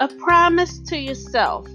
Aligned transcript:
A 0.00 0.08
promise 0.08 0.78
to 0.86 0.96
yourself. 0.96 1.68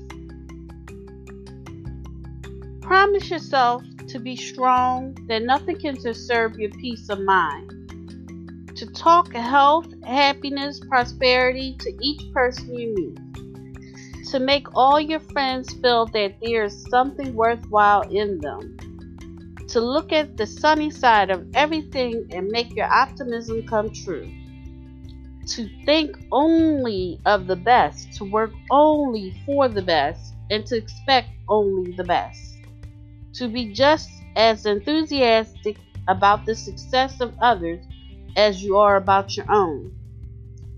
Promise 2.81 3.29
yourself 3.29 3.83
to 4.07 4.17
be 4.17 4.35
strong, 4.35 5.15
that 5.27 5.43
nothing 5.43 5.79
can 5.79 5.93
disturb 5.93 6.55
your 6.55 6.71
peace 6.71 7.07
of 7.09 7.19
mind. 7.19 7.69
To 8.77 8.87
talk 8.93 9.31
health, 9.31 9.85
happiness, 10.03 10.79
prosperity 10.89 11.77
to 11.81 11.93
each 12.01 12.33
person 12.33 12.73
you 12.73 12.95
meet. 12.95 14.25
To 14.31 14.39
make 14.39 14.75
all 14.75 14.99
your 14.99 15.19
friends 15.19 15.75
feel 15.75 16.07
that 16.07 16.37
there 16.41 16.63
is 16.63 16.83
something 16.89 17.35
worthwhile 17.35 18.09
in 18.09 18.39
them. 18.39 18.75
To 19.67 19.79
look 19.79 20.11
at 20.11 20.35
the 20.35 20.47
sunny 20.47 20.89
side 20.89 21.29
of 21.29 21.45
everything 21.53 22.27
and 22.31 22.47
make 22.47 22.75
your 22.75 22.91
optimism 22.91 23.67
come 23.67 23.93
true. 23.93 24.27
To 25.47 25.69
think 25.85 26.17
only 26.31 27.19
of 27.25 27.47
the 27.47 27.55
best, 27.55 28.13
to 28.17 28.23
work 28.23 28.51
only 28.71 29.41
for 29.45 29.67
the 29.67 29.81
best, 29.81 30.33
and 30.49 30.65
to 30.65 30.77
expect 30.77 31.29
only 31.47 31.91
the 31.91 32.03
best 32.03 32.55
to 33.35 33.49
be 33.49 33.73
just 33.73 34.09
as 34.37 34.65
enthusiastic 34.65 35.77
about 36.07 36.45
the 36.45 36.55
success 36.55 37.19
of 37.19 37.33
others 37.41 37.85
as 38.37 38.63
you 38.63 38.77
are 38.77 38.95
about 38.95 39.35
your 39.35 39.49
own. 39.51 39.93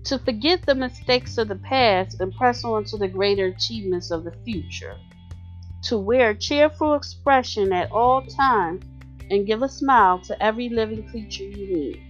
To 0.04 0.18
forget 0.18 0.62
the 0.66 0.74
mistakes 0.74 1.38
of 1.38 1.48
the 1.48 1.56
past 1.56 2.20
and 2.20 2.34
press 2.34 2.64
on 2.64 2.84
to 2.86 2.96
the 2.96 3.08
greater 3.08 3.46
achievements 3.46 4.10
of 4.10 4.24
the 4.24 4.32
future. 4.44 4.96
To 5.84 5.98
wear 5.98 6.30
a 6.30 6.38
cheerful 6.38 6.94
expression 6.94 7.72
at 7.72 7.92
all 7.92 8.22
times 8.22 8.84
and 9.30 9.46
give 9.46 9.62
a 9.62 9.68
smile 9.68 10.18
to 10.20 10.42
every 10.42 10.68
living 10.68 11.08
creature 11.08 11.44
you 11.44 11.72
meet. 11.72 12.07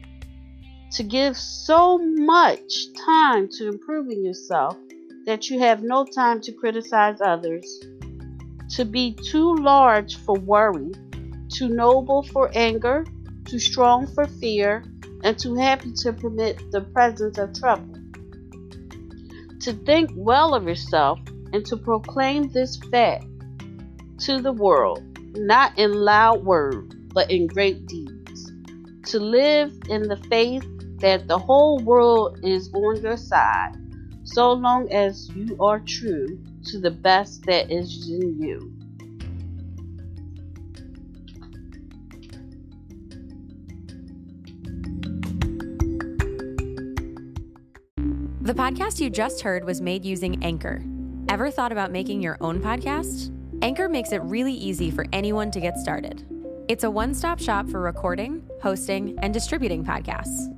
To 0.92 1.02
give 1.02 1.36
so 1.36 1.98
much 1.98 2.92
time 3.04 3.48
to 3.52 3.68
improving 3.68 4.24
yourself 4.24 4.76
that 5.26 5.50
you 5.50 5.58
have 5.60 5.82
no 5.82 6.04
time 6.04 6.40
to 6.40 6.52
criticize 6.52 7.20
others 7.20 7.80
to 8.70 8.84
be 8.84 9.12
too 9.12 9.54
large 9.56 10.16
for 10.16 10.34
worry, 10.38 10.90
too 11.48 11.68
noble 11.68 12.22
for 12.22 12.50
anger, 12.54 13.04
too 13.44 13.58
strong 13.58 14.06
for 14.06 14.26
fear, 14.26 14.84
and 15.24 15.38
too 15.38 15.54
happy 15.54 15.92
to 15.92 16.12
permit 16.12 16.70
the 16.70 16.80
presence 16.80 17.38
of 17.38 17.52
trouble. 17.58 17.94
To 19.60 19.72
think 19.72 20.10
well 20.14 20.54
of 20.54 20.66
yourself 20.66 21.18
and 21.52 21.64
to 21.66 21.76
proclaim 21.76 22.48
this 22.48 22.76
fact 22.90 23.24
to 24.20 24.40
the 24.40 24.52
world, 24.52 25.02
not 25.36 25.76
in 25.78 25.92
loud 25.92 26.44
words, 26.44 26.94
but 27.12 27.30
in 27.30 27.46
great 27.46 27.86
deeds. 27.86 28.52
To 29.06 29.18
live 29.18 29.72
in 29.88 30.02
the 30.02 30.16
faith 30.28 30.64
that 30.98 31.28
the 31.28 31.38
whole 31.38 31.78
world 31.78 32.40
is 32.42 32.70
on 32.74 33.00
your 33.02 33.16
side, 33.16 33.72
so 34.24 34.52
long 34.52 34.90
as 34.92 35.28
you 35.30 35.56
are 35.60 35.80
true 35.80 36.38
to 36.64 36.78
the 36.78 36.90
best 36.90 37.44
that 37.46 37.70
is 37.70 38.08
in 38.08 38.40
you. 38.40 38.72
The 48.40 48.54
podcast 48.54 48.98
you 48.98 49.10
just 49.10 49.42
heard 49.42 49.64
was 49.64 49.82
made 49.82 50.06
using 50.06 50.42
Anchor. 50.42 50.82
Ever 51.28 51.50
thought 51.50 51.70
about 51.70 51.92
making 51.92 52.22
your 52.22 52.38
own 52.40 52.60
podcast? 52.60 53.30
Anchor 53.60 53.90
makes 53.90 54.12
it 54.12 54.22
really 54.22 54.54
easy 54.54 54.90
for 54.90 55.04
anyone 55.12 55.50
to 55.50 55.60
get 55.60 55.76
started. 55.76 56.24
It's 56.66 56.84
a 56.84 56.90
one 56.90 57.12
stop 57.12 57.38
shop 57.38 57.68
for 57.68 57.80
recording, 57.80 58.42
hosting, 58.62 59.18
and 59.20 59.34
distributing 59.34 59.84
podcasts. 59.84 60.57